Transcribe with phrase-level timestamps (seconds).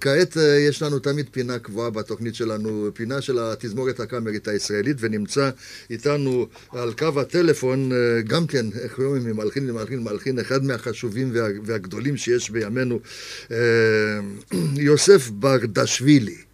[0.00, 0.36] כעת
[0.68, 5.50] יש לנו תמיד פינה קבועה בתוכנית שלנו, פינה של התזמורת הקאמרית הישראלית, ונמצא
[5.90, 7.92] איתנו על קו הטלפון
[8.26, 11.32] גם כן, איך קוראים ממלחין למלחין למלחין, אחד מהחשובים
[11.64, 13.00] והגדולים שיש בימינו,
[14.88, 16.51] יוסף ברדשווילי.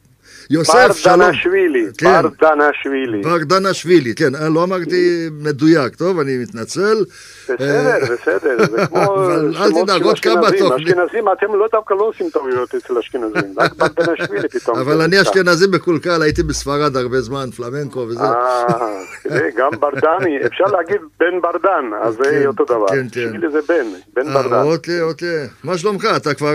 [0.51, 3.23] ברדנשווילי, ברדנשווילי.
[3.23, 7.05] ברדנשווילי, כן, לא אמרתי מדויק, טוב, אני מתנצל.
[7.45, 12.99] בסדר, בסדר, זה כמו שמות של אשכנזים, אשכנזים, אתם לא דווקא לא עושים טעויות אצל
[12.99, 14.79] אשכנזים, רק ברדנשווילי פתאום.
[14.79, 18.23] אבל אני אשכנזי מקולקל, הייתי בספרד הרבה זמן, פלמנקו וזה.
[18.23, 22.87] אה, גם ברדני, אפשר להגיד בן ברדן, אז זה אותו דבר.
[23.13, 24.63] שבילי זה בן, בן ברדן.
[24.63, 25.47] אוקיי, אוקיי.
[25.65, 26.09] מה שלומך?
[26.17, 26.53] אתה כבר,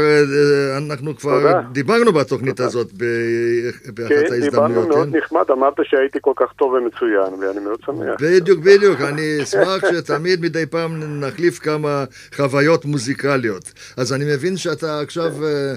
[0.78, 2.88] אנחנו כבר דיברנו בתוכנית הזאת
[3.88, 4.32] באחת ההזדמנויות.
[4.32, 8.16] כן, דיברנו מאוד נחמד, אמרת שהייתי כל כך טוב ומצוין, ואני מאוד שמח.
[8.22, 12.04] בדיוק, בדיוק, אני אשמח שתמיד מדי פעם נחליף כמה
[12.36, 13.73] חוויות מוזיקליות.
[13.98, 15.73] אז אני מבין שאתה עכשיו אה,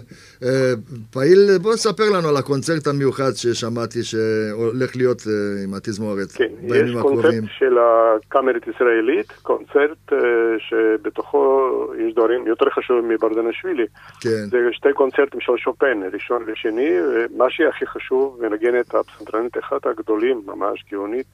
[1.11, 6.91] פעיל, בוא ספר לנו על הקונצרט המיוחד ששמעתי שהולך להיות אה, עם התזמורת כן, יש
[7.03, 10.13] קונצרט של הקאמרית ישראלית, קונצרט
[10.59, 13.87] שבתוכו יש דברים יותר חשובים מברדנשווילי.
[14.21, 14.45] כן.
[14.51, 20.85] זה שתי קונצרטים של שופן, ראשון ושני, ומה שהכי חשוב, מנגנת הפסנתרנית אחת הגדולים, ממש
[20.93, 21.27] גאונית,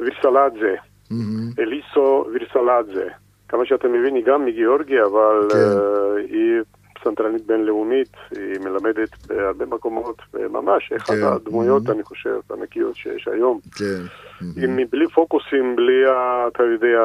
[0.00, 0.74] וירסלדזה.
[1.58, 3.08] אליסו וירסלדזה.
[3.48, 5.56] כמה שאתה מבין, היא גם מגיאורגיה, אבל כן.
[5.56, 6.60] uh, היא
[7.02, 11.22] פסנתרנית בינלאומית, היא מלמדת בהרבה מקומות, וממש אחת כן.
[11.22, 11.92] הדמויות, mm-hmm.
[11.92, 13.60] אני חושב, הענקיות שיש היום.
[13.74, 14.02] כן.
[14.40, 14.90] Mm-hmm.
[14.90, 16.02] בלי פוקוסים, בלי,
[16.46, 17.00] אתה יודע,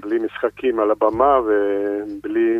[0.00, 2.58] בלי משחקים על הבמה ובלי...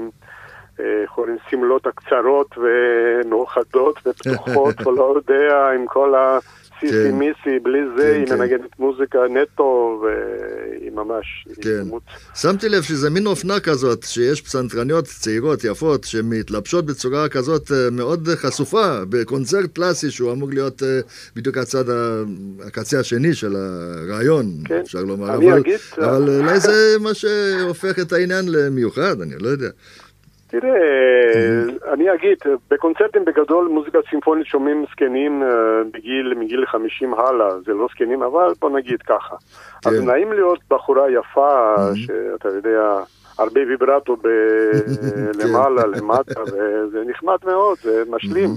[1.04, 6.38] יכולים אה, שמלות הקצרות ומאוחדות ופתוחות, ולא יודע, עם כל ה...
[6.80, 7.14] סיסי כן.
[7.14, 8.38] מיסי, בלי זה, כן, היא כן.
[8.38, 11.46] מנגנת מוזיקה נטו, והיא ממש...
[11.62, 11.82] כן.
[12.34, 18.28] שמתי לב שזה מין אופנה כזאת, שיש פסנתרניות צעירות, יפות, שמתלבשות בצורה כזאת אה, מאוד
[18.34, 21.00] חשופה, בקונצרט קלאסי, שהוא אמור להיות אה,
[21.36, 21.84] בדיוק הצד,
[22.66, 24.80] הקצה השני של הרעיון, כן.
[24.80, 25.34] אפשר לומר.
[25.34, 25.78] אני אבל, אגיד...
[25.98, 29.68] אבל אולי זה מה שהופך את העניין למיוחד, אני לא יודע.
[30.60, 32.38] תראה, אני אגיד,
[32.70, 35.42] בקונצרטים בגדול מוזיקה סימפונית שומעים זקנים
[35.92, 39.36] בגיל, מגיל 50 הלאה, זה לא זקנים, אבל בוא נגיד ככה.
[39.86, 42.98] אז נעים להיות בחורה יפה, שאתה יודע,
[43.38, 44.16] הרבה ויברטו
[45.44, 48.50] למעלה, למטה, וזה נחמד מאוד, זה משלים.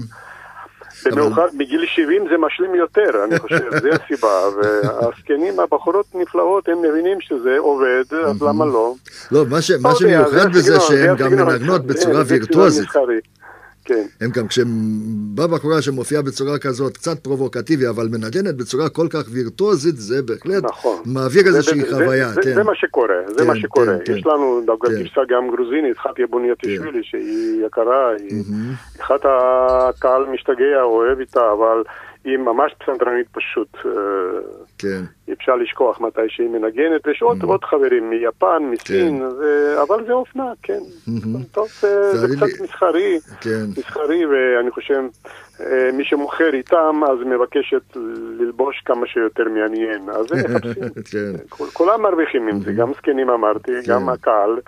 [1.04, 4.28] במיוחד בגיל 70 זה משלים יותר, אני חושב, זה הסיבה.
[4.56, 8.94] והזקנים, הבחורות נפלאות, הם מבינים שזה עובד, אז למה לא?
[9.32, 9.62] לא, מה
[9.94, 12.88] שמיוחד בזה שהן גם מנגנות בצורה וירטואזית.
[13.90, 14.24] כן.
[14.24, 19.96] הם גם, כשבאה בחורה שמופיעה בצורה כזאת, קצת פרובוקטיבי, אבל מנגנת בצורה כל כך וירטואזית,
[19.96, 21.02] זה בהחלט נכון.
[21.06, 22.28] מעביר איזושהי זה, חוויה.
[22.28, 22.54] זה, כן.
[22.54, 23.86] זה מה שקורה, זה כן, מה שקורה.
[24.04, 24.30] כן, יש כן.
[24.30, 24.94] לנו דווקא כן.
[24.94, 27.02] גרסה גם גרוזינית, חתיה בונייטישווילי, כן.
[27.02, 28.72] שהיא יקרה, היא מהמם.
[29.00, 31.82] אחת הקהל משתגע, אוהב איתה, אבל
[32.24, 33.68] היא ממש פסנתרנית פשוט.
[33.86, 33.90] אה,
[34.78, 35.00] כן.
[35.28, 40.12] אי אפשר לשכוח מתי שהיא מנגנת, יש עוד, עוד חברים מיפן, מסין, זה, אבל זה
[40.12, 40.78] אופנה, כן.
[41.52, 43.64] טוב, זה, זה תראי קצת מסחרי, כן.
[43.78, 45.02] מסחרי, ואני חושב,
[45.60, 47.96] אה, מי שמוכר איתם, אז מבקשת
[48.38, 50.08] ללבוש כמה שיותר מעניין.
[50.10, 50.82] אז זה מחפשים.
[51.10, 51.32] כן.
[51.48, 54.58] כול- כולם מרוויחים עם זה, גם זקנים אמרתי, גם הקהל.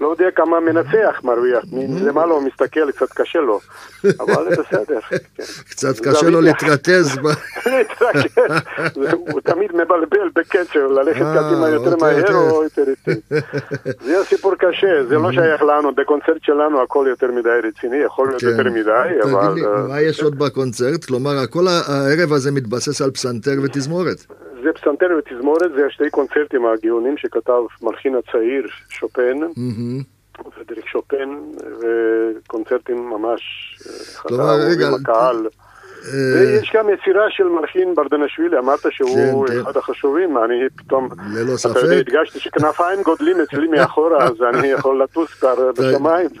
[0.00, 3.60] לא יודע כמה מנצח מרוויח, מלמעלה הוא מסתכל, קצת קשה לו,
[4.20, 5.00] אבל בסדר.
[5.00, 5.16] כן.
[5.70, 7.18] קצת קשה לו להתרכז.
[7.66, 8.62] להתרכז.
[9.32, 12.50] הוא תמיד מבלבל בקצב, ללכת אה, קדימה יותר אוקיי, מהר אוקיי.
[12.50, 13.20] או יותר איטי.
[14.06, 18.40] זה הסיפור קשה, זה לא שייך לנו, בקונצרט שלנו הכל יותר מדי רציני, יכול להיות
[18.40, 18.48] כן.
[18.48, 19.54] יותר מדי, תגיד אבל...
[19.54, 21.04] לי, אה, מה יש עוד בקונצרט?
[21.04, 24.26] כלומר, כל הערב הזה מתבסס על פסנתר ותזמורת.
[24.64, 30.02] זה פסנתר ותזמורת, זה השתי קונצרטים הגאונים שכתב מלחין הצעיר שופן, מהמם.
[30.32, 31.28] פרדריק שופן,
[31.80, 33.40] וקונצרטים ממש...
[34.30, 35.46] אה, האהובים רגע, הקהל.
[36.04, 39.60] אה, ויש גם יצירה של מלחין ברדנשווילי, אמרת שהוא כן, כן.
[39.60, 42.08] אחד החשובים, אני פתאום, ללא אתה יודע, ספק.
[42.08, 46.28] הדגשתי שכנפיים גודלים אצלי מאחורה, אז אני יכול לטוס כבר בשמיים.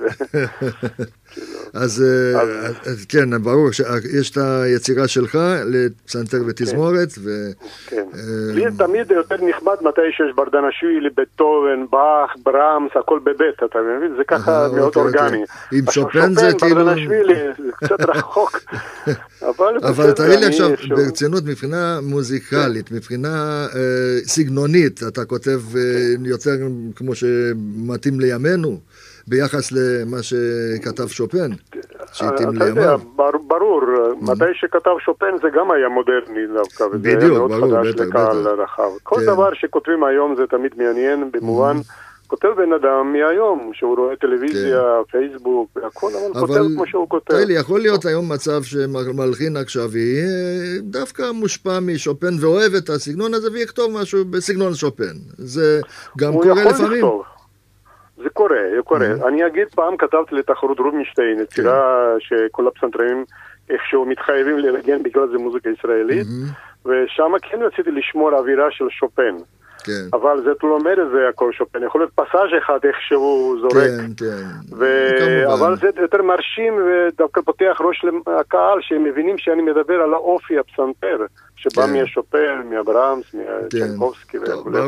[1.74, 7.30] אז אה, אז- אז כן, ברור שיש את היצירה שלך לפסנתר ותזמורת, ו...
[7.86, 8.04] כן.
[8.14, 8.20] אה,
[8.54, 14.14] לי תמיד יותר נחמד מתי שיש ברדנשווילי, בטהובן, באך, ברמס, הכל בבית, אתה מבין?
[14.16, 15.42] זה ככה מאוד אוקיי, אורגני.
[15.42, 15.78] אוקיי.
[15.78, 18.60] עם שופן זה כאילו- ברדנשווילי, זה קצת רחוק.
[19.42, 23.80] אבל אבל תגיד לי עכשיו, ברצינות, מבחינה מוזיקלית, מבחינה אה,
[24.24, 25.80] סגנונית, אתה כותב אה,
[26.24, 26.50] יותר
[26.96, 28.80] כמו שמתאים לימינו,
[29.28, 31.50] ביחס למה שכתב שופן,
[32.12, 33.00] שהתאים אתה יודע, לימיו.
[33.16, 33.82] בר- ברור,
[34.20, 38.50] מתי שכתב שופן זה גם היה מודרני דווקא, וזה היה מאוד חדש לקהל בטח.
[38.58, 38.90] רחב.
[39.02, 39.26] כל כן.
[39.26, 41.76] דבר שכותבים היום זה תמיד מעניין, במובן
[42.26, 44.80] כותב בן אדם מהיום, שהוא רואה טלוויזיה,
[45.12, 45.18] כן.
[45.18, 47.32] פייסבוק, והכל, אבל, אבל כותב כמו שהוא כותב.
[47.34, 50.26] תראי, יכול להיות היום מצב שמלחין עכשיו יהיה
[50.82, 55.12] דווקא מושפע משופן ואוהב את הסגנון הזה ויכתוב משהו בסגנון שופן.
[55.38, 55.80] זה
[56.18, 56.64] גם קורה לפעמים.
[56.64, 57.22] הוא יכול לכתוב.
[58.24, 59.00] זה קורה, זה קורה.
[59.00, 59.28] Mm-hmm.
[59.28, 62.20] אני אגיד, פעם כתבתי לתחרות רובינשטיין, יצירה כן.
[62.20, 63.24] שכל הפסנתרנים
[63.70, 66.88] איכשהו מתחייבים לנגן בגלל זה מוזיקה ישראלית, mm-hmm.
[66.88, 69.36] ושם כן רציתי לשמור אווירה של שופן.
[69.84, 70.06] כן.
[70.12, 73.74] אבל זה אומר את זה הכל שופן, יכול להיות פסאז' אחד איכשהו זורק.
[73.74, 74.76] כן, כן.
[74.78, 74.84] ו...
[75.54, 78.04] אבל זה יותר מרשים ודווקא פותח ראש
[78.40, 81.18] לקהל שהם מבינים שאני מדבר על האופי הפסנתר.
[81.56, 81.92] שבא כן.
[81.92, 84.78] מהשופר, מהברמס, מהצ'נקובסקי וכולי.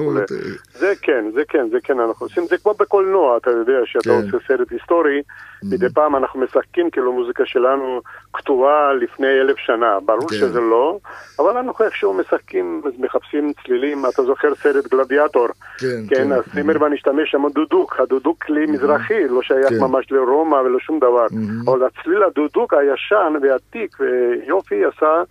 [0.72, 4.10] זה כן, זה כן, זה כן, אנחנו עושים, זה כמו בקולנוע, אתה יודע, שאתה כן.
[4.10, 5.66] עושה סרט היסטורי, mm-hmm.
[5.72, 8.00] מדי פעם אנחנו משחקים כאילו מוזיקה שלנו
[8.32, 10.36] כתובה לפני אלף שנה, ברור כן.
[10.36, 10.98] שזה לא,
[11.38, 15.48] אבל אנחנו איכשהו משחקים, מחפשים צלילים, אתה זוכר סרט גלדיאטור,
[15.78, 20.78] כן, כן, אז צימרמן השתמש שם דודוק, הדודוק כלי מזרחי, לא שייך ממש לרומא ולא
[20.78, 21.26] שום דבר,
[21.66, 25.22] אבל הצליל הדודוק הישן והעתיק ויופי עשה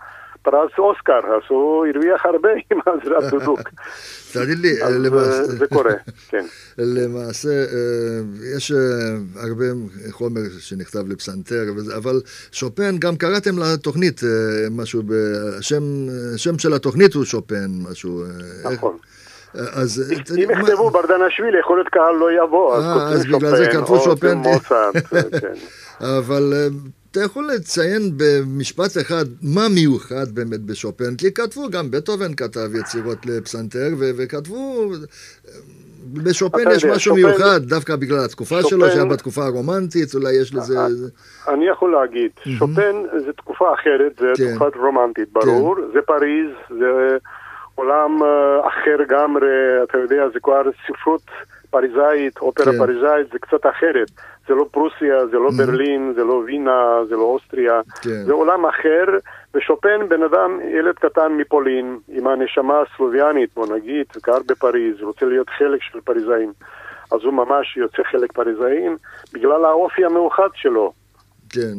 [0.46, 3.60] פרס אוסקר, אז הוא הרוויח הרבה עם עזרת דודוק.
[4.34, 5.44] תגיד לי, למעשה...
[5.44, 5.94] זה קורה,
[6.30, 6.46] כן.
[6.78, 8.78] למעשה, אה, יש אה,
[9.42, 9.66] הרבה
[10.12, 11.64] חומר שנכתב לפסנתר,
[11.98, 12.22] אבל
[12.52, 14.30] שופן, גם קראתם לתוכנית אה,
[14.72, 15.02] משהו,
[16.36, 18.24] השם של התוכנית הוא שופן, משהו.
[18.74, 18.98] נכון.
[19.54, 20.14] אז...
[20.44, 24.42] אם יכתבו ברדנשווילי, יכול להיות קהל לא יבוא, אז בגלל זה כתבו שופן.
[25.42, 25.54] כן.
[26.00, 26.54] אבל
[27.16, 31.16] אתה יכול לציין במשפט אחד מה מיוחד באמת בשופן?
[31.18, 34.92] כי כתבו, גם בטהובן כתב יצירות לפסנתר, וכתבו...
[36.24, 40.34] בשופן יש יודע, משהו שופן, מיוחד, דווקא בגלל התקופה שופן, שלו, שהיה בתקופה הרומנטית, אולי
[40.42, 40.76] יש לזה...
[41.48, 42.50] אני יכול להגיד, mm-hmm.
[42.60, 42.96] שופן
[43.26, 44.56] זה תקופה אחרת, זה כן.
[44.56, 45.82] תקופה רומנטית, ברור, כן.
[45.94, 47.18] זה פריז, זה
[47.76, 49.48] עולם אה, אחר לגמרי,
[49.84, 51.22] אתה יודע, זה כבר ספרות
[51.70, 52.78] פריזאית, אופרה כן.
[52.78, 54.12] פריזאית, זה קצת אחרת.
[54.48, 55.58] זה לא פרוסיה, זה לא mm-hmm.
[55.66, 58.24] ברלין, זה לא וינה, זה לא אוסטריה, כן.
[58.26, 59.06] זה עולם אחר,
[59.54, 65.50] ושופן בן אדם, ילד קטן מפולין, עם הנשמה הסלוביאנית, בוא נגיד, גר בפריז, רוצה להיות
[65.50, 66.54] חלק של פריזאים.
[67.12, 68.98] אז הוא ממש יוצא חלק פריזאים,
[69.34, 70.94] בגלל האופי המיוחד שלו.
[71.50, 71.78] כן.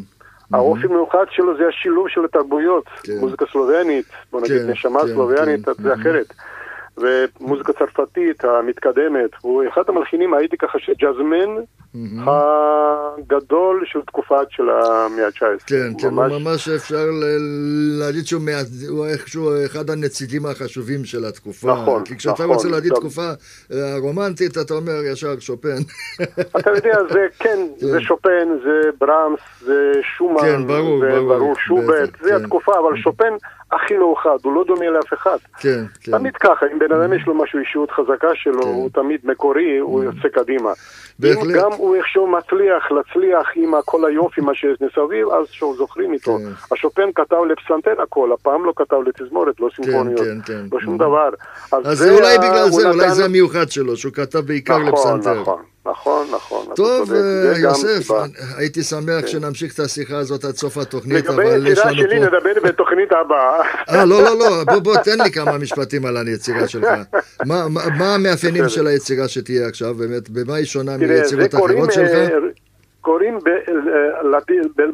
[0.53, 3.13] האופי המיוחד שלו זה השילוב של התרבויות, כן.
[3.21, 5.73] מוזיקה סלובנית, בוא נגיד כן, נשמה כן, סלוביאנית, כן.
[5.83, 6.33] זה אחרת.
[6.99, 11.63] ומוזיקה צרפתית המתקדמת, הוא אחד המלחינים, הייתי ככה שג'זמן
[11.95, 12.31] mm-hmm.
[12.31, 15.67] הגדול של תקופת של המאה ה-19.
[15.67, 16.33] כן, כן, ממש...
[16.33, 17.05] ממש אפשר
[18.01, 18.53] להגיד שהוא, מה...
[18.89, 21.73] הוא איכשהו אחד הנציגים החשובים של התקופה.
[21.73, 22.47] נכון, כי כשאתה נכון.
[22.47, 23.01] רוצה להגיד טוב.
[23.01, 23.31] תקופה
[23.73, 25.77] אה, רומנטית, אתה אומר ישר שופן.
[26.57, 31.39] אתה יודע, זה כן, כן, זה שופן, זה ברמס, זה שומן, כן, ברור, זה ברור,
[31.39, 32.45] ברור שוברט, זה כן.
[32.45, 33.35] התקופה, אבל שופן
[33.73, 35.37] הכי מאוחד, הוא לא דומה לאף אחד.
[35.61, 36.13] כן, כן.
[36.13, 38.69] תמיד ככה, אם בן אדם יש לו משהו, אישיות חזקה שלו, כן.
[38.69, 40.73] הוא תמיד מקורי, הוא יוצא קדימה.
[41.19, 41.45] בהחלט.
[41.45, 46.13] אם גם הוא איכשהו מצליח, להצליח עם כל היופי, מה שיש מסביב, אז שהוא זוכרים
[46.13, 46.39] איתו.
[46.39, 46.75] כן.
[46.75, 50.67] השופן כתב לפסנתר הכל, הפעם לא כתב לתזמורת, לא סימפוניות, כן, כן, כן.
[50.73, 51.29] לא שום דבר.
[51.73, 55.41] אז, אז זה אולי בגלל זה, אולי זה המיוחד שלו, שהוא כתב בעיקר נכון, לפסנתר.
[55.41, 55.63] נכון, נכון,
[56.37, 56.67] נכון.
[56.77, 58.11] טוב, אה, יוסף,
[58.57, 59.27] הייתי שמח כן.
[59.27, 61.91] שנמשיך את השיחה הזאת עד סוף התוכנית, אבל יש לנו פה...
[61.91, 63.63] לגבי היצירה שלי נדבר בתוכנית הבאה.
[63.91, 66.89] אה, לא, לא, לא, בוא, בוא, תן לי כמה משפטים על היצירה שלך.
[67.99, 72.11] מה המאפיינים של היצירה שתהיה עכשיו, באמת, במה היא שונה מיצירות אחרות שלך?
[73.07, 73.39] אה, קוראים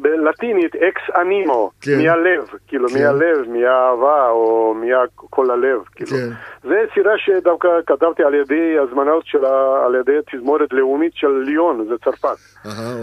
[0.03, 1.99] בלטינית אקס אנימו, כן.
[1.99, 2.95] מהלב, כאילו כן.
[3.03, 6.11] מהלב, מהאהבה או מכל הלב, כאילו.
[6.11, 6.29] כן.
[6.63, 9.45] זו יצירה שדווקא כתבתי על ידי הזמנות של,
[9.87, 12.37] על ידי תזמורת לאומית של ליון, זה צרפת.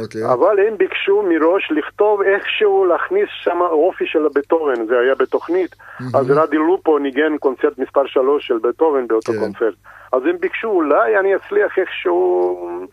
[0.01, 0.33] אוקיי.
[0.33, 5.71] אבל הם ביקשו מראש לכתוב איכשהו להכניס שם אופי של בטהובן, זה היה בתוכנית.
[5.73, 6.17] Mm-hmm.
[6.17, 9.39] אז רדו לופו ניגן קונצרט מספר 3 של בטהובן באותו כן.
[9.39, 9.73] קונצרט.
[10.13, 12.89] אז הם ביקשו, אולי אני אצליח איכשהו...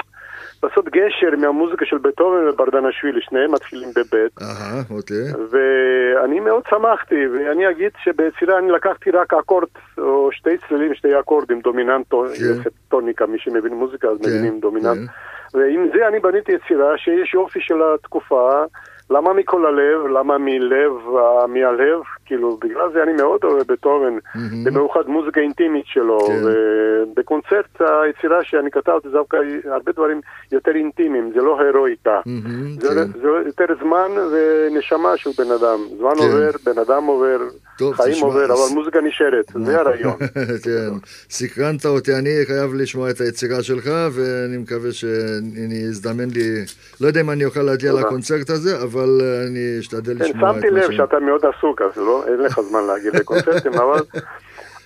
[0.66, 4.32] לעשות גשר מהמוזיקה של בטהובן וברדנשווילי, שניהם מתחילים בבית.
[4.42, 5.32] אהה, אוקיי.
[5.50, 9.68] ואני מאוד שמחתי, ואני אגיד שביצירה אני לקחתי רק אקורד,
[9.98, 12.70] או שתי צלילים, שתי אקורדים, דומיננט, כן.
[12.88, 15.10] טוניקה, מי שמבין מוזיקה אז כן, מבינים דומיננט.
[15.52, 15.58] כן.
[15.58, 18.64] ועם זה אני בניתי יצירה שיש יופי של התקופה.
[19.10, 20.06] למה מכל הלב?
[20.06, 22.00] למה מלב, uh, מהלב?
[22.26, 24.38] כאילו, בגלל זה אני מאוד אוהב בטהובן, mm-hmm.
[24.64, 26.18] במיוחד מוזיקה אינטימית שלו.
[26.26, 26.42] כן.
[26.44, 30.20] ובקונצרט היצירה שאני כתבתי דווקא הרבה דברים
[30.52, 32.20] יותר אינטימיים, זה לא הרואיקה.
[32.20, 33.20] Mm-hmm, זה, כן.
[33.20, 35.78] זה יותר זמן ונשמה של בן אדם.
[35.98, 36.24] זמן כן.
[36.24, 37.38] עובר, בן אדם עובר,
[37.78, 39.74] טוב, חיים תשמע, עובר, אבל מוזיקה נשארת, זה נכון.
[39.74, 40.16] הרעיון.
[40.64, 40.90] כן,
[41.30, 46.64] סקרנת אותי, אני חייב לשמוע את היצירה שלך, ואני מקווה שאני אזדמן לי,
[47.00, 50.60] לא יודע אם אני אוכל להגיע לקונצרט הזה, אבל אני אשתדל כן, לשמוע את מה
[50.60, 50.64] ש...
[50.64, 54.00] שמתי לב שאתה מאוד עסוק, אז לא לא, אין לך זמן להגיד לקונצרטים, אבל...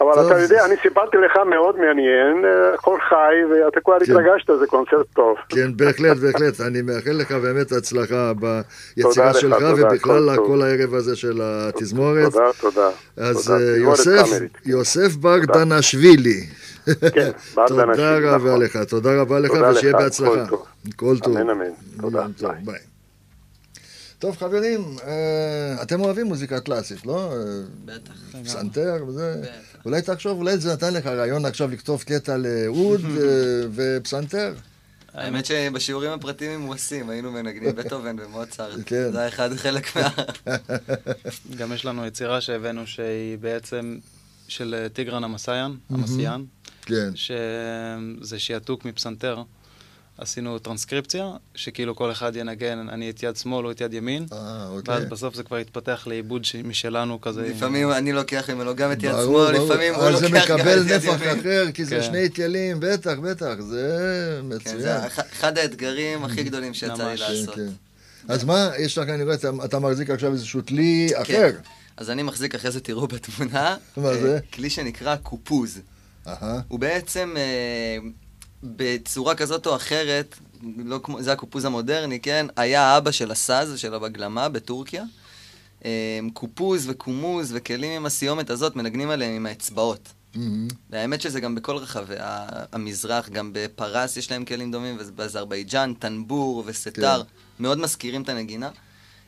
[0.01, 2.45] אבל אתה יודע, אני סיפרתי לך מאוד מעניין,
[2.75, 4.13] הכל אה, חי, ואתה כבר כן.
[4.13, 5.37] התרגשת, זה קונצרט טוב.
[5.49, 6.61] כן, בהחלט, בהחלט.
[6.61, 8.33] אני מאחל לך באמת הצלחה
[8.97, 12.33] ביצירה שלך, ובכלל כל הערב הזה של התזמורת.
[12.33, 12.91] תודה, תודה.
[13.17, 13.77] אז אה,
[14.67, 16.47] יוסף ברדנשווילי.
[17.15, 17.31] כן,
[17.67, 20.45] תודה רבה לך, תודה רבה לך, ושיהיה בהצלחה.
[20.97, 21.37] כל טוב.
[21.37, 21.65] אמן, אמן.
[22.01, 22.27] תודה,
[22.65, 22.90] ביי.
[24.21, 27.33] טוב, חברים, אה, אתם אוהבים מוזיקה קלאסית, לא?
[27.85, 28.13] בטח.
[28.45, 29.43] פסנתר וזה.
[29.85, 34.55] אולי תחשוב, אולי זה נתן לך רעיון עכשיו לכתוב קטע לאוד אה, ופסנתר.
[35.15, 38.79] האמת שבשיעורים הפרטיים עם ווסים היינו מנגנים בטהובן ומוצרט.
[38.87, 39.13] כן.
[39.13, 40.09] זה היה אחד חלק מה...
[41.59, 43.99] גם יש לנו יצירה שהבאנו שהיא בעצם
[44.49, 46.45] של טיגרן המסיין, המסיין.
[46.83, 47.11] כן.
[47.15, 49.43] שזה שעתוק מפסנתר.
[50.21, 54.27] עשינו טרנסקריפציה, שכאילו כל אחד ינגן, אני את יד שמאל או את יד ימין.
[54.33, 54.95] אה, אוקיי.
[54.95, 57.43] ואז בסוף זה כבר התפתח לעיבוד משלנו כזה.
[57.43, 60.79] לפעמים אני לוקח ממנו גם את יד שמאל, לפעמים הוא לוקח גם את יד ימין.
[60.79, 62.03] אז זה מקבל נפח אחר, כי זה כן.
[62.03, 64.77] שני טיילים, בטח, בטח, זה מצוין.
[64.77, 67.55] כן, זה אחד האתגרים הכי גדולים שיצא לי לעשות.
[67.55, 67.69] כן,
[68.29, 71.51] אז מה, יש לך, אני רואה, אתה מחזיק עכשיו איזשהו כלי אחר.
[71.97, 74.35] אז אני מחזיק, אחרי זה תראו בתמונה, מה זה?
[74.35, 75.81] אה, כלי שנקרא קופוז.
[76.69, 77.35] הוא בעצם...
[78.63, 80.39] בצורה כזאת או אחרת,
[80.77, 82.47] לא כמו, זה הקופוז המודרני, כן?
[82.57, 85.05] היה אבא של הסאז, של הבגלמה בטורקיה.
[85.85, 90.09] אמ, קופוז וקומוז וכלים עם הסיומת הזאת, מנגנים עליהם עם האצבעות.
[90.35, 90.39] Mm-hmm.
[90.91, 92.15] והאמת שזה גם בכל רחבי
[92.73, 97.63] המזרח, גם בפרס יש להם כלים דומים, ובאזרבייג'אן, טנבור וסטאר, כן.
[97.63, 98.71] מאוד מזכירים את הנגינה.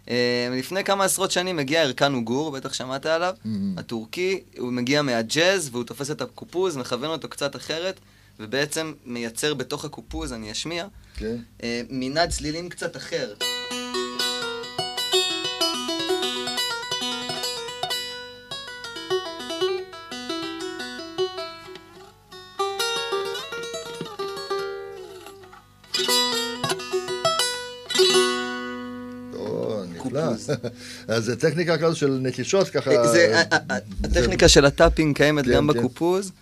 [0.09, 0.15] אמ,
[0.53, 3.81] לפני כמה עשרות שנים מגיע ארקן אוגור, בטח שמעת עליו, mm-hmm.
[3.81, 8.01] הטורקי, הוא מגיע מהג'אז והוא תופס את הקופוז, מכוון אותו קצת אחרת,
[8.41, 10.87] ובעצם מייצר בתוך הקופוז, אני אשמיע,
[11.17, 11.37] כן.
[11.63, 13.35] אה, מנעד צלילים קצת אחר.
[31.09, 32.91] אז זה טכניקה כזו של נקישות ככה.
[34.05, 35.79] הטכניקה של ה tapping קיימת כן, גם כן.
[35.79, 36.33] בקופוז.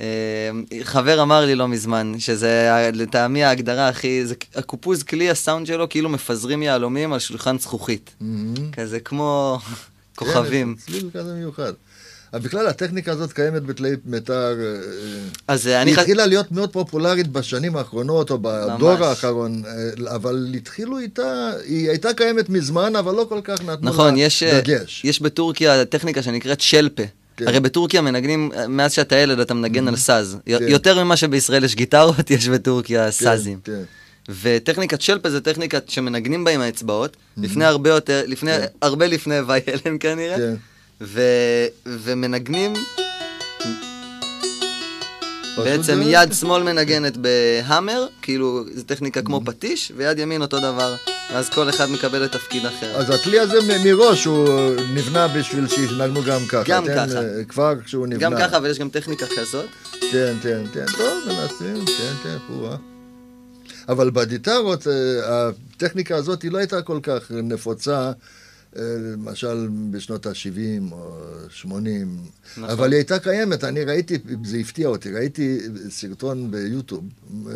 [0.00, 0.50] אה,
[0.82, 6.08] חבר אמר לי לא מזמן, שזה לטעמי ההגדרה הכי, זה הקופוז כלי הסאונד שלו כאילו
[6.08, 8.10] מפזרים יהלומים על שולחן זכוכית.
[8.72, 9.58] כזה כמו
[10.18, 10.74] כוכבים.
[10.74, 11.72] כן, צליל כזה מיוחד.
[12.32, 14.56] בכלל הטכניקה הזאת קיימת בכלי מיתר.
[14.60, 14.76] אה,
[15.48, 15.92] אז היא אני...
[15.92, 19.00] התחילה להיות מאוד פופולרית בשנים האחרונות, או בדור ממש.
[19.00, 24.14] האחרון, אה, אבל התחילו איתה, היא הייתה קיימת מזמן, אבל לא כל כך נתנו נכון,
[24.14, 25.04] לה יש, דגש.
[25.04, 27.02] יש בטורקיה טכניקה שנקראת שלפה.
[27.40, 27.48] כן.
[27.48, 30.38] הרי בטורקיה מנגנים, מאז שאתה ילד אתה מנגן על סאז.
[30.46, 30.58] כן.
[30.68, 33.58] יותר ממה שבישראל יש גיטרות, יש בטורקיה כן, סאזים.
[33.64, 33.82] כן.
[34.42, 38.66] וטכניקת שלפה זה טכניקה שמנגנים בה עם האצבעות, לפני הרבה יותר, לפני, כן.
[38.82, 40.54] הרבה לפני ויילן כנראה, כן.
[41.00, 41.22] ו,
[41.86, 42.72] ומנגנים...
[45.64, 50.94] בעצם יד שמאל מנגנת בהאמר, כאילו זו טכניקה כמו פטיש, ויד ימין אותו דבר,
[51.32, 52.96] ואז כל אחד מקבל את תפקיד אחר.
[52.96, 54.48] אז הכלי הזה מראש הוא
[54.94, 56.62] נבנה בשביל שינגנו גם ככה.
[56.66, 57.44] גם ככה.
[57.48, 58.20] כבר כשהוא נבנה.
[58.20, 59.66] גם ככה, אבל יש גם טכניקה כזאת.
[60.12, 62.76] כן, כן, כן, טוב, מנסים, כן, כן, פורה.
[63.88, 68.12] אבל בדיטרות, אה, הטכניקה הזאת היא לא הייתה כל כך נפוצה.
[68.76, 72.18] למשל בשנות ה-70 או 80,
[72.56, 72.70] נכון.
[72.70, 75.58] אבל היא הייתה קיימת, אני ראיתי, זה הפתיע אותי, ראיתי
[75.88, 77.04] סרטון ביוטיוב,
[77.46, 77.52] אה,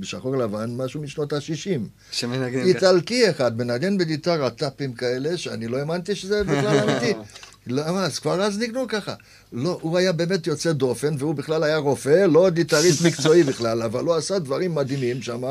[0.00, 1.80] בשחור לבן, משהו משנות ה-60.
[2.10, 7.12] שמנגן איטלקי אחד, מנגן בגיטרה טאפים כאלה, שאני לא האמנתי שזה בכלל אמיתי.
[7.66, 8.04] למה?
[8.04, 9.14] אז כבר אז ניגנו ככה.
[9.52, 14.04] לא, הוא היה באמת יוצא דופן, והוא בכלל היה רופא, לא גיטריסט מקצועי בכלל, אבל
[14.04, 15.42] הוא עשה דברים מדהימים שם,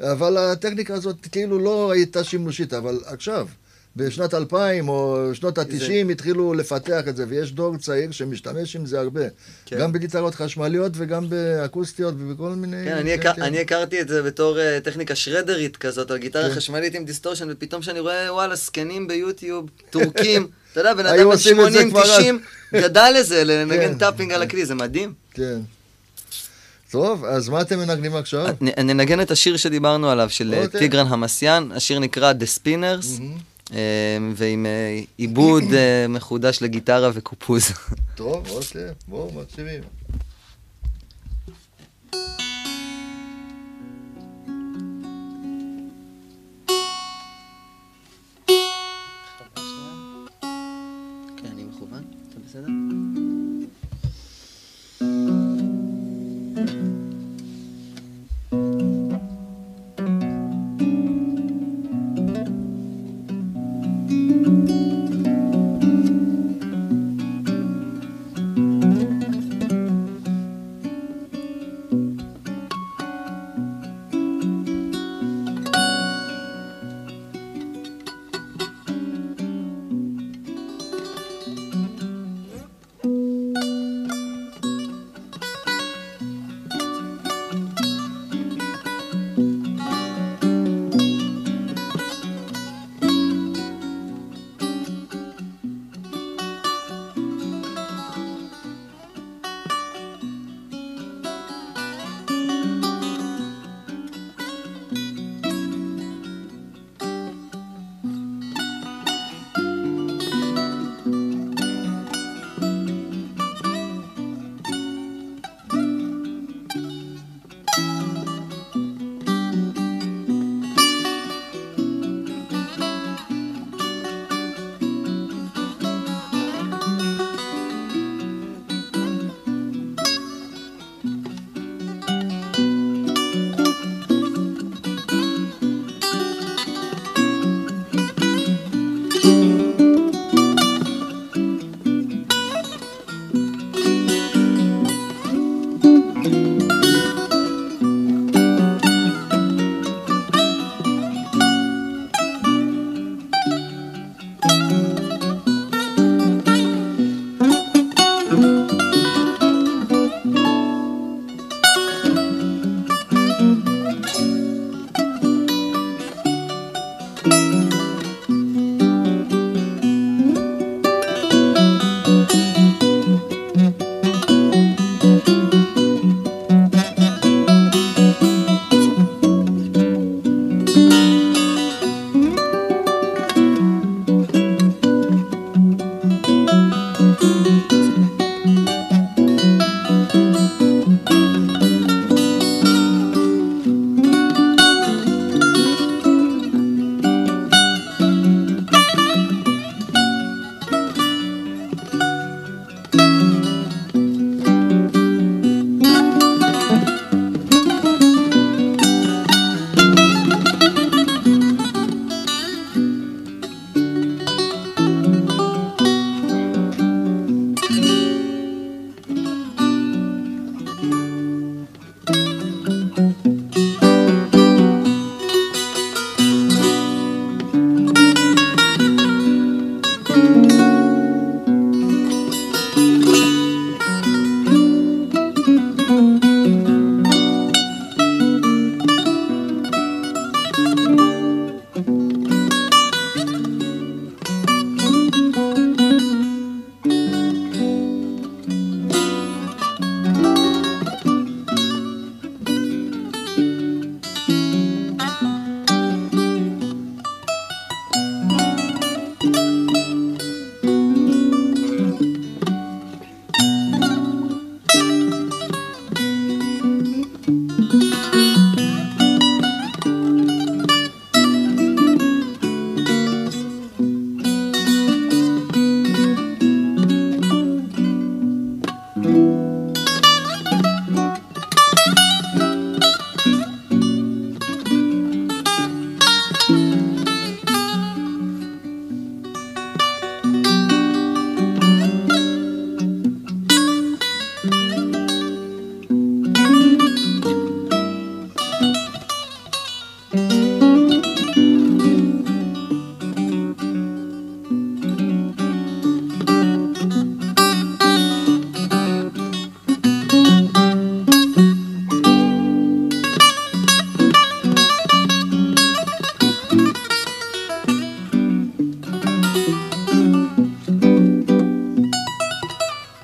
[0.00, 3.46] אבל הטכניקה הזאת כאילו לא הייתה שימושית, אבל עכשיו...
[3.96, 6.02] בשנת 2000 או שנות ה-90 זה...
[6.10, 9.20] התחילו לפתח את זה, ויש דור צעיר שמשתמש עם זה הרבה.
[9.66, 9.78] כן.
[9.78, 12.84] גם בגיטרות חשמליות וגם באקוסטיות ובכל מיני...
[12.84, 13.36] כן, אני, כן, הכ...
[13.36, 13.42] כן.
[13.42, 16.54] אני הכרתי את זה בתור uh, טכניקה שרדרית כזאת, על גיטרה כן.
[16.54, 21.98] חשמלית עם distortion, ופתאום שאני רואה, וואלה, זקנים ביוטיוב, טורקים, אתה יודע, בן אדם בן
[22.72, 23.98] 80-90 גדל לזה, לנגן כן.
[23.98, 25.12] tapping על הכלי, זה מדהים.
[25.34, 25.58] כן.
[26.90, 28.46] טוב, אז מה אתם מנגנים עכשיו?
[28.60, 30.68] ננגן את השיר שדיברנו עליו, של אה.
[30.78, 33.20] טיגרן המסיאן, השיר נקרא The Spinners.
[33.20, 33.55] Mm-hmm.
[33.72, 33.76] אמ,
[34.36, 37.72] ועם אה, עיבוד אה, מחודש לגיטרה וקופוז.
[38.14, 39.82] טוב, אוקיי, בואו, מקשיבים.
[51.36, 53.05] כן, בסדר?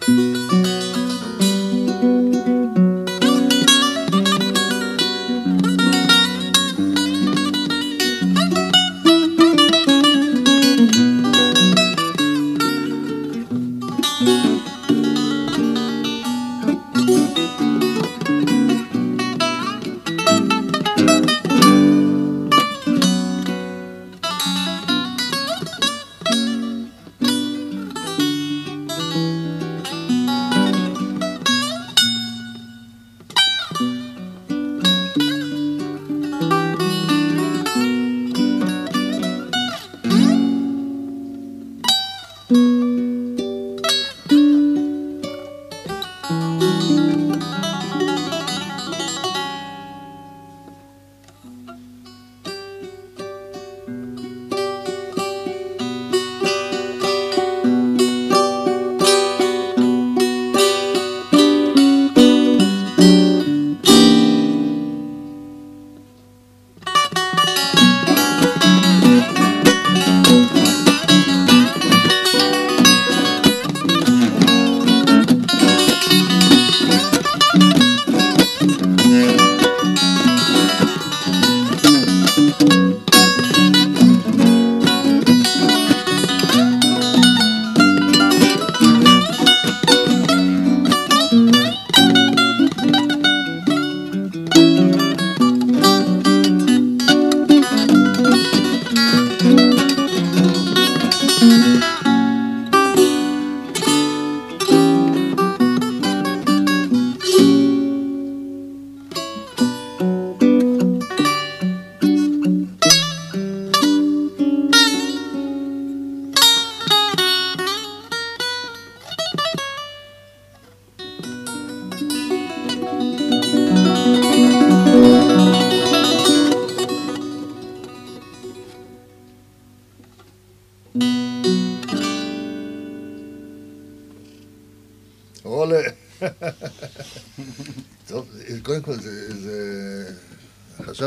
[0.08, 1.01] Música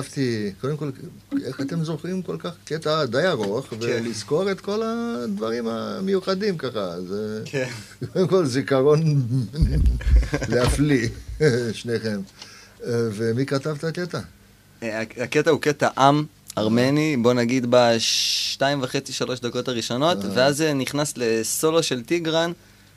[0.01, 0.89] חשבתי, קודם כל,
[1.45, 3.75] איך אתם זוכרים כל כך קטע די ארוך, כן.
[3.79, 7.01] ולזכור את כל הדברים המיוחדים ככה.
[7.07, 7.69] זה כן.
[8.13, 9.27] קודם כל זיכרון
[10.49, 11.09] להפליא,
[11.73, 12.21] שניכם.
[12.87, 14.19] ומי כתב את הקטע?
[14.83, 16.25] אה, הקטע הוא קטע עם
[16.57, 20.29] ארמני, בוא נגיד בשתיים וחצי, שלוש דקות הראשונות, אה.
[20.33, 22.51] ואז זה נכנס לסולו של טיגרן,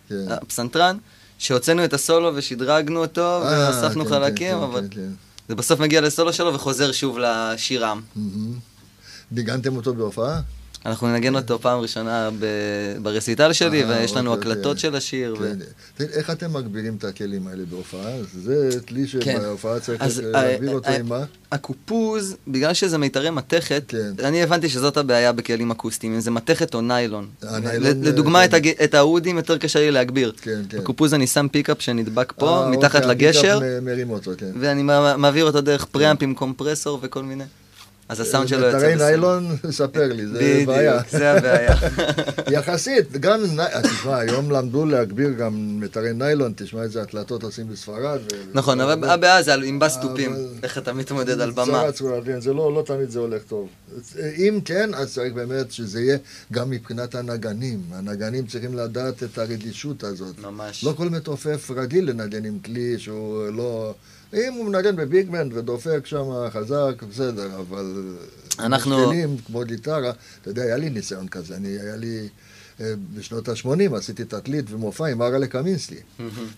[0.08, 0.14] כן.
[0.28, 0.96] הפסנתרן,
[1.38, 5.27] שהוצאנו את הסולו ושדרגנו אותו, אה, והוספנו כן, חלקים, כן, אבל כן, כן.
[5.48, 8.00] זה בסוף מגיע לסולו שלו וחוזר שוב לשיר עם.
[8.16, 8.58] מהמם.
[9.32, 10.40] ניגנתם אותו בהופעה?
[10.88, 12.30] אנחנו ננגן אותו פעם ראשונה
[13.02, 14.80] ברסיטל שלי, אה, ויש לנו אוקיי, הקלטות אוקיי.
[14.90, 15.36] של השיר.
[15.38, 15.58] כן.
[15.96, 18.10] תגיד, איך אתם מגבירים את הכלים האלה בהופעה?
[18.42, 19.36] זה כלי כן.
[19.40, 21.24] שבהופעה צריך אז, להגביר אותו עם מה?
[21.52, 24.12] הקופוז, בגלל שזה מיתרי מתכת, כן.
[24.24, 27.28] אני הבנתי שזאת הבעיה בכלים אקוסטיים, אם זה מתכת או ניילון.
[28.02, 28.44] לדוגמה,
[28.84, 30.32] את האודים יותר קשה לי להגביר.
[30.42, 30.78] כן, כן.
[30.78, 33.60] בקופוז אני שם pickup שנדבק פה, אה, מתחת אוקיי, לגשר,
[34.38, 34.52] כן.
[34.60, 37.44] ואני מע- מעביר אותו דרך פריאמפ עם קומפרסור וכל מיני.
[38.08, 39.04] אז הסאונד שלו יוצא בסדר.
[39.06, 40.98] ניילון, ספר לי, זה בעיה.
[40.98, 41.74] בדיוק, זה הבעיה.
[42.58, 48.18] יחסית, גם, אה, תשמע, היום למדו להגביר גם מיתרי ניילון, תשמע איזה הקלטות עושים בספרד.
[48.52, 51.84] נכון, אבל הבעיה זה עם בס תופים, אבל- איך אתה מתמודד על במה.
[52.38, 53.68] זה לא, לא תמיד זה הולך טוב.
[54.36, 56.18] אם כן, אז צריך באמת שזה יהיה
[56.52, 57.80] גם מבחינת הנגנים.
[57.92, 60.38] הנגנים צריכים לדעת את הרגישות הזאת.
[60.38, 60.84] ממש.
[60.84, 63.94] לא כל מתופף רגיל לנגן עם כלי שהוא לא...
[64.34, 68.14] אם הוא מנגן בביג בנד ודופק שם חזק, בסדר, אבל...
[68.58, 70.12] אנחנו- כלים כמו גיטרה,
[70.42, 72.28] אתה יודע, היה לי ניסיון כזה, אני, היה לי...
[72.80, 75.94] אה, בשנות ה-80 עשיתי תקליט ומופע עם אראלה קמינסקי.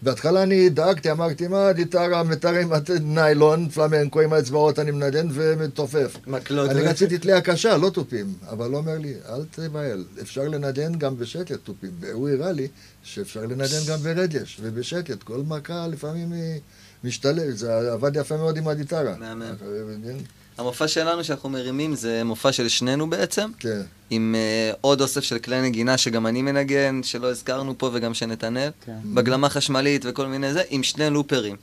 [0.02, 6.16] בהתחלה אני דאגתי, אמרתי, מה, גיטרה, מיתרים, ניילון, פלמנקו עם האצבעות, אני מנגן ומתופף.
[6.26, 6.70] מקלות.
[6.70, 11.18] אני רציתי תלייה קשה, לא תופים, אבל הוא אומר לי, אל תבהל, אפשר לנגן גם
[11.18, 11.90] בשקט תופים.
[12.00, 12.68] והוא הראה לי
[13.02, 16.60] שאפשר לנגן גם ברגש ובשקט, כל מכה לפעמים היא
[17.04, 19.14] משתלבת, זה עבד יפה מאוד עם הגיטרה.
[19.18, 19.42] מהמם.
[19.42, 19.64] אתה
[19.98, 20.16] מבין?
[20.58, 23.80] המופע שלנו שאנחנו מרימים זה מופע של שנינו בעצם, כן.
[24.10, 24.34] עם
[24.72, 28.96] uh, עוד אוסף של כלי נגינה שגם אני מנגן, שלא הזכרנו פה וגם שנתנאל, כן.
[29.14, 31.56] בגלמה חשמלית וכל מיני זה, עם שני לופרים.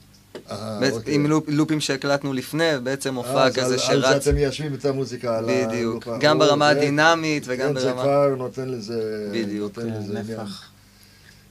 [0.51, 1.13] אה, אוקיי.
[1.15, 4.23] עם לופ, לופים שהקלטנו לפני, בעצם אה, מופע אז כזה על- על שרץ.
[4.23, 6.07] זה אתם מיישבים את המוזיקה על בדיוק.
[6.07, 6.17] הלופה.
[6.25, 8.01] גם ברמה זה- הדינמית וגם כן, זה ברמה...
[8.01, 9.29] כבר נותן לזה...
[9.33, 9.77] בדיוק.
[9.77, 10.39] נותן כן, לזה עניין.
[10.39, 10.63] נפח.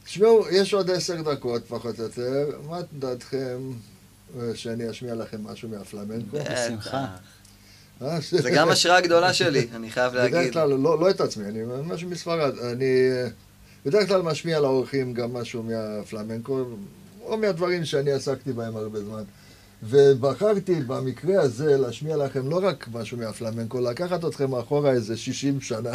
[0.07, 3.59] תשמעו, יש עוד עשר דקות פחות או יותר, מה דעתכם
[4.39, 6.37] אה, שאני אשמיע לכם משהו מהפלמנקו?
[6.37, 7.07] בשמחה.
[8.03, 10.53] אה, זה גם השראה גדולה שלי, אני חייב בדרך להגיד.
[10.53, 12.59] כלל, לא, לא את עצמי, אני משהו מספרד.
[12.59, 13.29] אני אה,
[13.87, 16.65] בדרך כלל משמיע לאורחים גם משהו מהפלמנקו,
[17.23, 19.23] או מהדברים שאני עסקתי בהם הרבה זמן.
[19.83, 25.93] ובחרתי במקרה הזה להשמיע לכם לא רק משהו מהפלמנקו, לקחת אתכם אחורה איזה 60 שנה.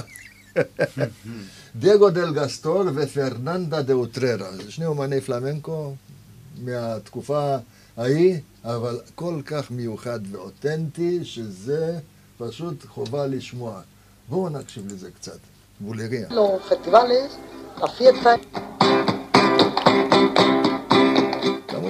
[1.75, 5.93] דייגו דל גסטור ופרננדה דה אוטררה, זה שני אומני פלמנקו
[6.63, 7.55] מהתקופה
[7.97, 11.99] ההיא, אבל כל כך מיוחד ואותנטי, שזה
[12.37, 13.81] פשוט חובה לשמוע.
[14.29, 15.37] בואו נקשיב לזה קצת.
[15.79, 16.27] בולריה.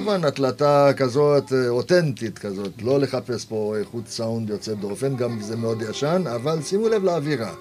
[0.04, 5.56] כמובן, הקלטה כזאת אה, אותנטית כזאת, לא לחפש פה איכות סאונד יוצא דופן, גם זה
[5.56, 7.52] מאוד ישן, אבל שימו לב לאווירה.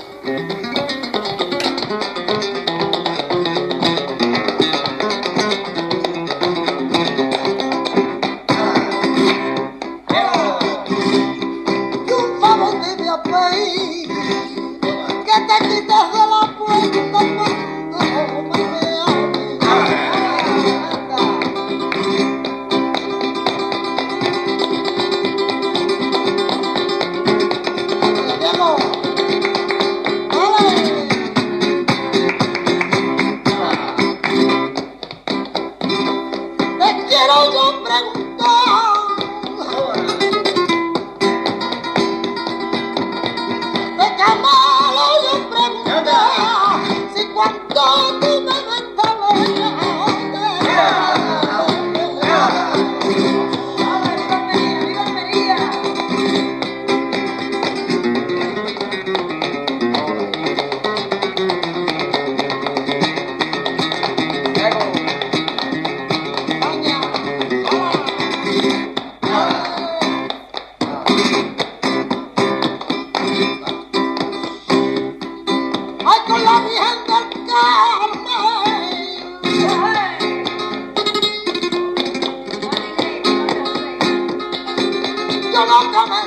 [85.71, 86.20] Come on, come on.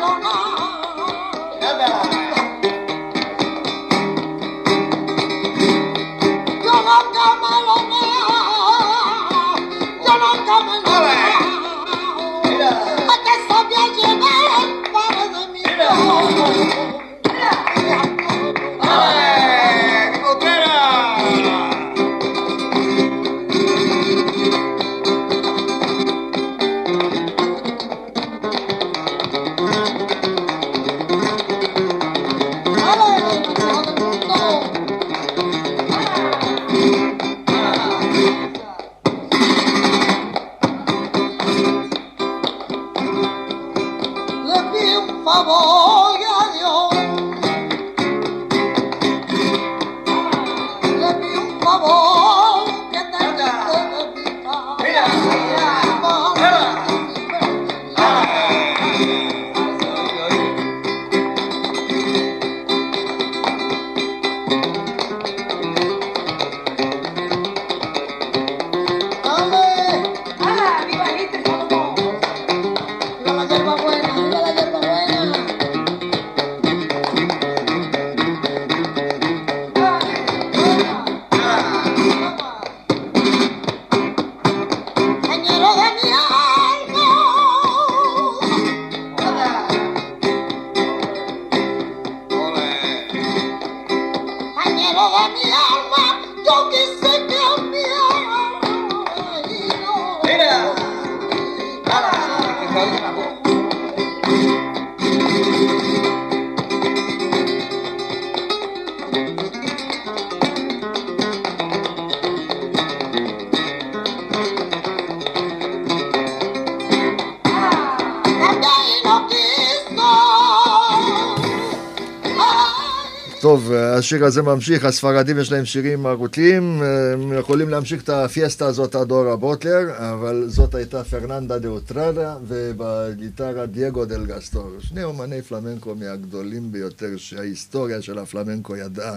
[123.45, 128.95] טוב, השיר הזה ממשיך, הספרדים יש להם שירים ערותיים, הם יכולים להמשיך את הפיאסטה הזאת
[128.95, 134.71] עד אור הבוקר, אבל זאת הייתה פרננדה דה אוטררה, ובגיטרה דייגו דל גסטור.
[134.81, 139.17] שני אומני פלמנקו מהגדולים ביותר שההיסטוריה של הפלמנקו ידעה.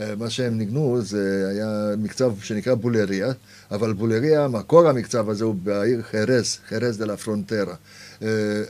[0.00, 3.32] אה, מה שהם ניגנו זה היה מקצב שנקרא בולריה,
[3.70, 7.74] אבל בולריה, מקור המקצב הזה הוא בעיר חרס, חרס דה לה פרונטרה.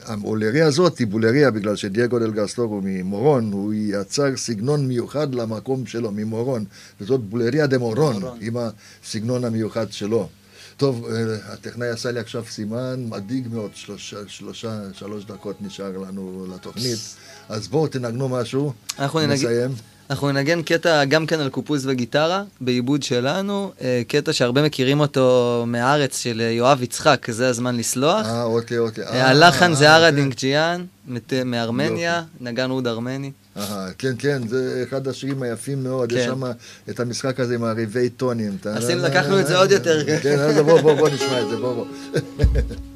[0.05, 5.85] הבולריה הזאת היא בולריה בגלל שדייגו דל גסטור הוא ממורון, הוא יצר סגנון מיוחד למקום
[5.85, 6.65] שלו, ממורון,
[7.01, 8.23] וזאת בולריה דה מורון.
[8.41, 10.29] עם הסגנון המיוחד שלו.
[10.77, 16.47] טוב, אה, הטכנאי עשה לי עכשיו סימן מדאיג מאוד, שלושה, שלושה, שלוש דקות נשאר לנו
[16.55, 16.99] לתוכנית,
[17.49, 19.71] אז בואו תנגנו משהו, אנחנו נסיים.
[20.09, 25.63] אנחנו ננגן קטע גם כן על קופוז וגיטרה, בעיבוד שלנו, אה, קטע שהרבה מכירים אותו
[25.67, 28.25] מהארץ של אה, יואב יצחק, זה הזמן לסלוח.
[28.25, 29.03] אה, אוקיי, אוקיי.
[29.03, 30.15] אה, הלחן זה ארה כן.
[31.07, 33.31] מת- מארמניה, נגן אוד ארמני.
[33.97, 36.25] כן, כן, זה אחד השירים היפים מאוד, יש כן.
[36.25, 36.43] שם
[36.89, 38.57] את המשחק הזה עם הריבי טונים.
[38.65, 40.03] עשינו- לקחנו את זה עוד יותר.
[40.21, 41.85] כן, אז בוא, בוא, בוא נשמע את זה, בוא, בוא.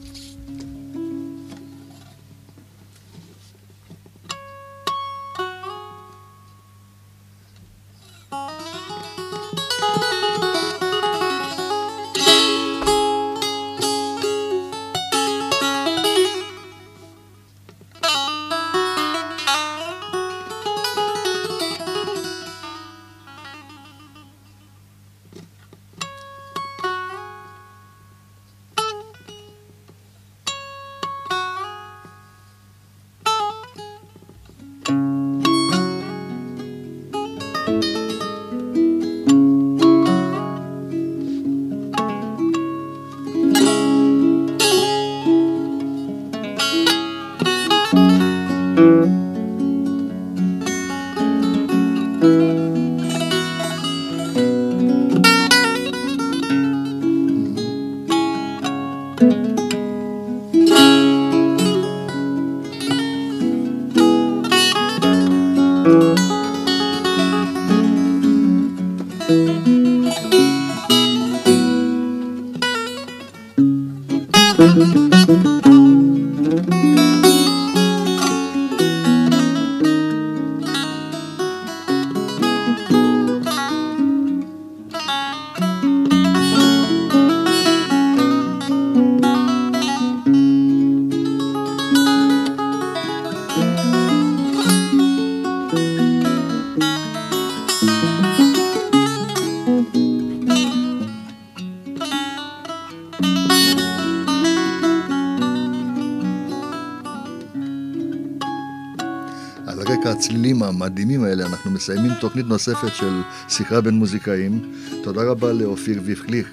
[110.04, 114.74] על רקע הצלילים המדהימים האלה אנחנו מסיימים תוכנית נוספת של שיחה בין מוזיקאים.
[115.04, 116.48] תודה רבה לאופיר ויכליך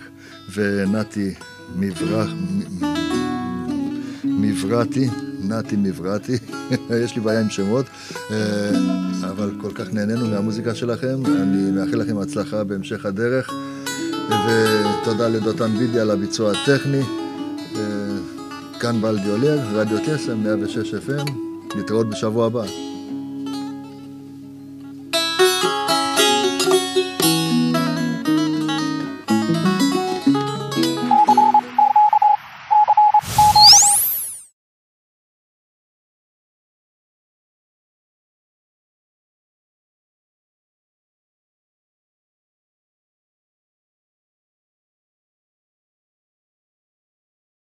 [0.55, 1.35] ונתי
[1.77, 2.29] מברח...
[4.25, 5.09] מברתי,
[5.49, 6.33] נתי מברתי,
[7.05, 7.87] יש לי בעיה עם שמות,
[8.31, 8.37] אה,
[9.31, 13.51] אבל כל כך נהנינו מהמוזיקה שלכם, אני מאחל לכם הצלחה בהמשך הדרך,
[14.29, 17.03] ותודה לדותן בידי על הביצוע הטכני.
[17.77, 17.81] אה,
[18.81, 21.31] כאן בלדי אולר, רדיו קסם, 106 FM,
[21.77, 22.90] נתראות בשבוע הבא.